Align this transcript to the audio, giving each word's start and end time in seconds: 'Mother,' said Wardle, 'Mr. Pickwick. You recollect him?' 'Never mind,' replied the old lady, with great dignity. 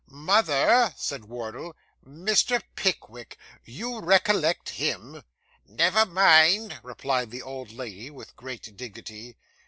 'Mother,' 0.09 0.95
said 0.97 1.25
Wardle, 1.25 1.75
'Mr. 2.03 2.59
Pickwick. 2.75 3.37
You 3.65 3.99
recollect 3.99 4.69
him?' 4.69 5.21
'Never 5.67 6.07
mind,' 6.07 6.79
replied 6.81 7.29
the 7.29 7.43
old 7.43 7.71
lady, 7.71 8.09
with 8.09 8.35
great 8.35 8.75
dignity. 8.75 9.37